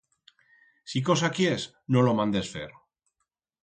Si 0.93 1.03
cosa 1.11 1.31
quiers, 1.37 1.69
no 1.97 2.07
lo 2.09 2.19
mandes 2.23 2.53
fer. 2.57 2.69